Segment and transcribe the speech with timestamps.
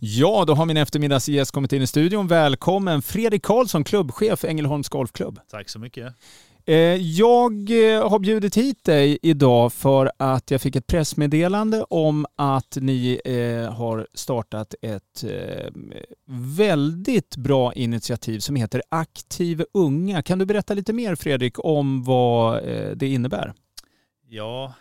[0.00, 2.26] Ja, då har min eftermiddagsgäst kommit in i studion.
[2.26, 5.40] Välkommen Fredrik Karlsson, klubbchef Ängelholms Golfklubb.
[5.50, 6.14] Tack så mycket.
[6.66, 12.26] Eh, jag eh, har bjudit hit dig idag för att jag fick ett pressmeddelande om
[12.36, 15.24] att ni eh, har startat ett
[16.56, 20.22] väldigt bra initiativ som heter Aktiv Unga.
[20.22, 22.62] Kan du berätta lite mer Fredrik om vad
[22.94, 23.52] det innebär?
[24.28, 24.74] Ja,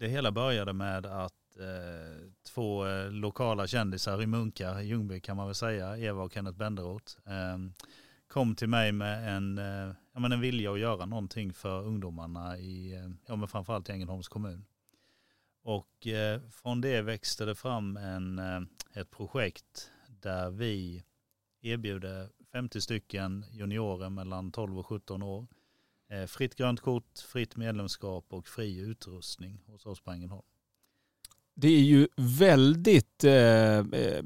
[0.00, 5.46] det hela började med att Eh, två eh, lokala kändisar i Munka, Ljungby kan man
[5.46, 7.72] väl säga, Eva och Kenneth Benderoth, ehm,
[8.28, 12.58] kom till mig med en eh, ja, men en vilja att göra någonting för ungdomarna
[12.58, 14.64] i, ja men framförallt i Ängelholms kommun.
[15.62, 16.06] Och
[16.50, 18.38] från det växte det fram en,
[18.94, 21.04] ett projekt där vi
[21.62, 25.46] erbjuder 50 stycken juniorer mellan 12 och 17 år
[26.26, 30.46] fritt grönt kort, fritt medlemskap och fri utrustning hos oss på Ängelholm.
[31.58, 34.24] Det är ju väldigt, eh, eh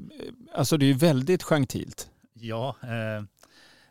[0.53, 2.11] alltså det är väldigt gentilt.
[2.33, 3.23] Ja, eh,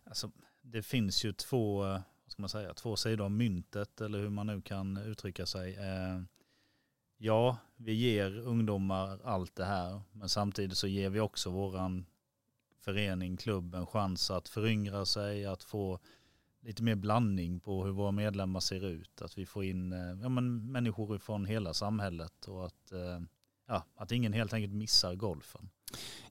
[0.04, 0.30] alltså
[0.62, 4.46] det finns ju två, vad ska man säga, två sidor av myntet eller hur man
[4.46, 5.74] nu kan uttrycka sig.
[5.74, 6.22] Eh,
[7.18, 12.06] ja, vi ger ungdomar allt det här, men samtidigt så ger vi också våran
[12.80, 15.98] förening, klubb en chans att föryngra sig, att få
[16.60, 19.22] lite mer blandning på hur våra medlemmar ser ut.
[19.22, 23.20] Att vi får in eh, ja, men människor från hela samhället och att, eh,
[23.70, 25.68] ja, att ingen helt enkelt missar golfen.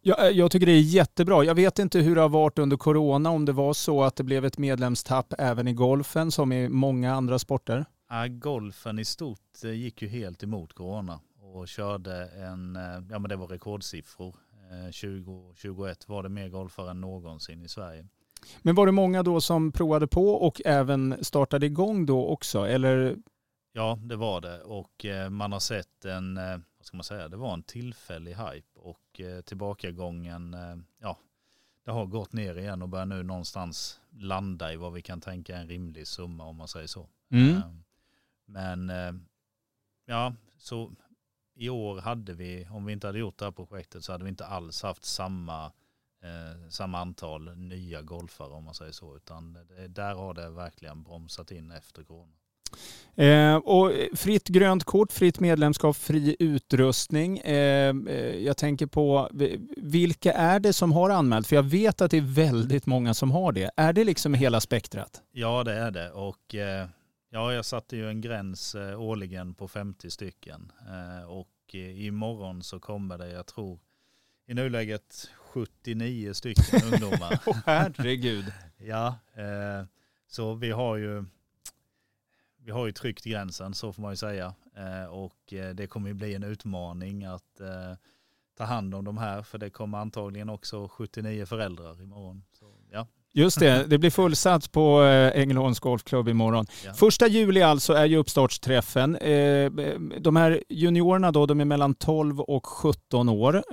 [0.02, 1.44] Jag, eh, jag tycker det är jättebra.
[1.44, 4.24] Jag vet inte hur det har varit under corona, om det var så att det
[4.24, 7.86] blev ett medlemstapp även i golfen som i många andra sporter.
[8.10, 11.20] Ja, golfen i stort eh, gick ju helt emot corona
[11.54, 14.36] och körde en, eh, ja men det var rekordsiffror.
[14.70, 18.08] 2021 var det mer golfare än någonsin i Sverige.
[18.62, 22.68] Men var det många då som provade på och även startade igång då också?
[22.68, 23.18] Eller?
[23.74, 26.40] Ja, det var det och man har sett en,
[26.90, 31.18] ska man säga, det var en tillfällig hype och eh, tillbakagången, eh, ja,
[31.84, 35.56] det har gått ner igen och börjar nu någonstans landa i vad vi kan tänka
[35.56, 37.10] är en rimlig summa om man säger så.
[37.32, 37.56] Mm.
[37.56, 37.72] Eh,
[38.46, 38.92] men
[40.06, 40.92] ja, så
[41.56, 44.30] i år hade vi, om vi inte hade gjort det här projektet så hade vi
[44.30, 45.66] inte alls haft samma,
[46.22, 51.04] eh, samma antal nya golfare om man säger så, utan det, där har det verkligen
[51.04, 52.39] bromsat in efter corona.
[53.20, 57.38] Eh, och fritt grönt kort, fritt medlemskap, fri utrustning.
[57.38, 59.30] Eh, eh, jag tänker på
[59.78, 61.48] vilka är det som har anmält?
[61.48, 63.72] För jag vet att det är väldigt många som har det.
[63.78, 65.22] Är det liksom hela spektrat?
[65.32, 66.88] Ja det är det och eh,
[67.30, 72.80] ja, jag satte ju en gräns eh, årligen på 50 stycken eh, och imorgon så
[72.80, 73.80] kommer det, jag tror
[74.48, 77.40] i nuläget 79 stycken ungdomar.
[77.66, 78.46] Herregud.
[78.78, 79.16] ja,
[80.28, 81.26] så vi har ju
[82.70, 84.54] vi har ju tryckt gränsen, så får man ju säga.
[84.76, 87.94] Eh, och eh, det kommer ju bli en utmaning att eh,
[88.58, 92.44] ta hand om de här, för det kommer antagligen också 79 föräldrar imorgon.
[92.92, 93.08] Ja.
[93.34, 95.00] Just det, det blir fullsatt på
[95.34, 96.66] Ängelholms Golfklubb imorgon.
[96.86, 96.94] Ja.
[96.94, 99.18] Första juli alltså är ju uppstartsträffen.
[100.20, 103.64] De här juniorerna då, de är mellan 12 och 17 år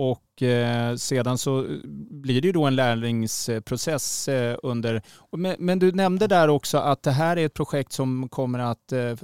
[0.00, 1.66] och Eh, sedan så
[2.10, 5.02] blir det ju då en lärlingsprocess eh, under...
[5.58, 9.16] Men du nämnde där också att det här är ett projekt som kommer att eh,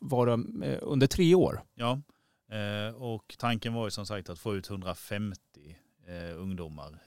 [0.00, 0.32] vara
[0.80, 1.62] under tre år.
[1.74, 2.00] Ja,
[2.96, 5.40] och tanken var ju som sagt att få ut 150
[6.36, 6.98] ungdomar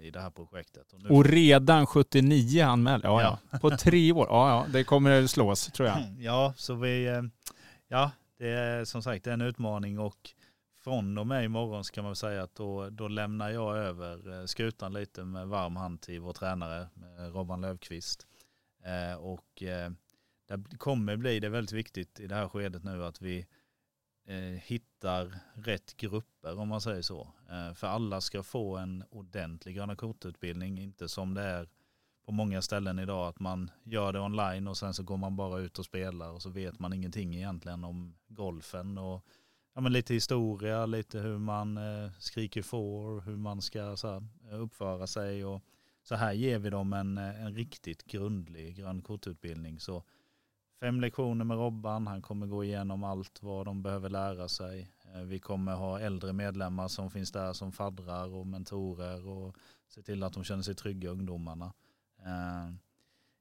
[0.00, 0.92] i det här projektet.
[0.92, 1.08] Och, nu...
[1.08, 3.38] och redan 79 anmälda, ja, ja.
[3.50, 3.58] ja.
[3.58, 5.98] På tre år, ja, ja, det kommer slås tror jag.
[6.18, 7.22] Ja, så vi,
[7.88, 10.34] ja, det är som sagt en utmaning och
[10.86, 14.92] från och med imorgon ska man säga att då, då lämnar jag över eh, skutan
[14.92, 16.88] lite med varm hand till vår tränare
[17.32, 18.26] Robban Löfqvist.
[18.84, 19.90] Eh, och eh,
[20.48, 23.46] det kommer bli, det väldigt viktigt i det här skedet nu att vi eh,
[24.28, 27.28] Eh, hittar rätt grupper om man säger så.
[27.50, 31.68] Eh, för alla ska få en ordentlig gröna kortutbildning, inte som det är
[32.24, 35.60] på många ställen idag att man gör det online och sen så går man bara
[35.60, 39.24] ut och spelar och så vet man ingenting egentligen om golfen och
[39.74, 44.22] ja, men lite historia, lite hur man eh, skriker får, hur man ska så här,
[44.52, 45.44] uppföra sig.
[45.44, 45.62] Och
[46.02, 49.80] så här ger vi dem en, en riktigt grundlig grön kortutbildning.
[49.80, 50.04] Så
[50.80, 54.90] fem lektioner med Robban, han kommer gå igenom allt vad de behöver lära sig.
[55.14, 59.56] Eh, vi kommer ha äldre medlemmar som finns där som faddrar och mentorer och
[59.88, 61.72] se till att de känner sig trygga, ungdomarna.
[62.24, 62.74] Eh,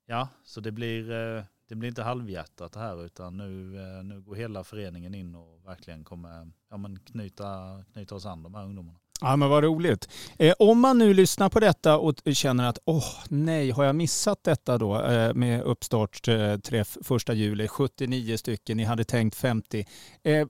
[0.05, 4.35] ja, så det blir eh, det blir inte halvhjärtat det här utan nu, nu går
[4.35, 8.99] hela föreningen in och verkligen kommer ja, men knyta, knyta oss an de här ungdomarna.
[9.21, 10.09] Ja men vad roligt.
[10.39, 14.43] Eh, om man nu lyssnar på detta och känner att åh nej, har jag missat
[14.43, 19.85] detta då eh, med uppstartsträff första juli, 79 stycken, ni hade tänkt 50.
[20.23, 20.47] Eh,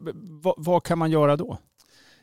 [0.58, 1.58] vad, kan man göra då?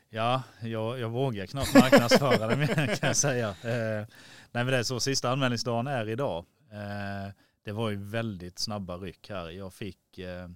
[0.09, 3.49] Ja, jag, jag vågar knappt marknadsföra det mer kan jag säga.
[3.49, 4.07] Eh,
[4.51, 6.45] nej men det är så, sista anmälningsdagen är idag.
[6.71, 7.33] Eh,
[7.65, 9.49] det var ju väldigt snabba ryck här.
[9.49, 10.47] Jag fick eh,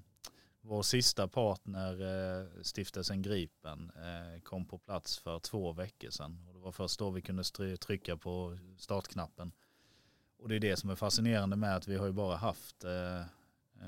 [0.67, 6.43] vår sista partner, eh, stiftelsen Gripen, eh, kom på plats för två veckor sedan.
[6.47, 7.43] Och det var först då vi kunde
[7.77, 9.51] trycka på startknappen.
[10.37, 13.23] Och det är det som är fascinerande med att vi har ju bara haft eh,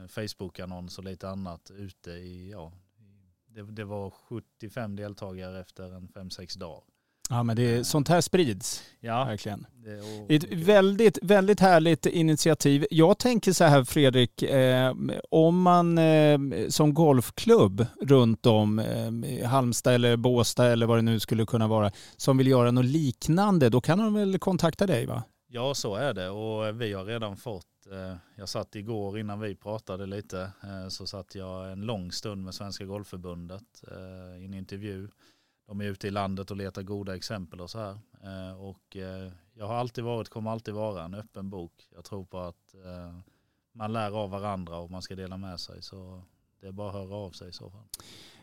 [0.07, 2.71] Facebook-annons och lite annat ute i, ja,
[3.47, 6.83] det, det var 75 deltagare efter en 5-6 dagar.
[7.29, 8.83] Ja, men det, sånt här sprids.
[8.99, 9.25] Ja.
[9.25, 9.65] Verkligen.
[9.83, 12.85] Det, och, Ett väldigt, väldigt härligt initiativ.
[12.91, 14.93] Jag tänker så här Fredrik, eh,
[15.29, 16.39] om man eh,
[16.69, 21.91] som golfklubb runt om, eh, Halmstad eller Båstad eller vad det nu skulle kunna vara,
[22.17, 25.23] som vill göra något liknande, då kan de väl kontakta dig va?
[25.51, 29.55] Ja, så är det och vi har redan fått, eh, jag satt igår innan vi
[29.55, 34.53] pratade lite, eh, så satt jag en lång stund med Svenska Golfförbundet eh, i en
[34.53, 35.09] intervju
[35.69, 37.99] de är ute i landet och letar goda exempel och så här.
[38.23, 41.87] Eh, och eh, jag har alltid varit, kommer alltid vara en öppen bok.
[41.95, 43.19] Jag tror på att eh,
[43.73, 45.81] man lär av varandra och man ska dela med sig.
[45.81, 46.21] Så
[46.61, 47.83] det är bara att höra av sig i så fall.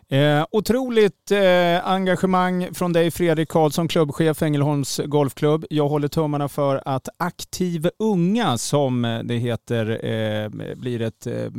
[0.08, 5.66] Eh, otroligt eh, engagemang från dig Fredrik Karlsson, klubbchef Ängelholms Golfklubb.
[5.70, 11.50] Jag håller tummarna för att Aktiv Unga, som det heter, eh, blir ett eh,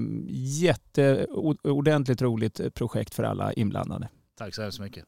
[0.62, 1.26] jätte,
[1.64, 4.10] ordentligt roligt projekt för alla inblandade.
[4.38, 5.06] Tack så hemskt mycket.